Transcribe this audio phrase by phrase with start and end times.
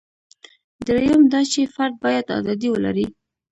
[0.85, 3.05] درېیم دا چې فرد باید ازادي ولري.